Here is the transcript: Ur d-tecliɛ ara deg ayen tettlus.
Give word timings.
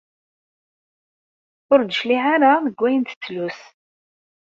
Ur 1.71 1.79
d-tecliɛ 1.81 2.23
ara 2.35 2.51
deg 2.65 2.77
ayen 2.85 3.03
tettlus. 3.09 3.59